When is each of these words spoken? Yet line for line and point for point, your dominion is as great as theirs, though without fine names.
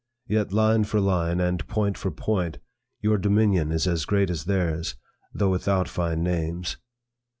Yet 0.25 0.51
line 0.51 0.83
for 0.85 0.99
line 0.99 1.39
and 1.39 1.67
point 1.67 1.95
for 1.95 2.09
point, 2.09 2.57
your 3.01 3.19
dominion 3.19 3.71
is 3.71 3.85
as 3.85 4.03
great 4.05 4.31
as 4.31 4.45
theirs, 4.45 4.95
though 5.31 5.51
without 5.51 5.87
fine 5.87 6.23
names. 6.23 6.77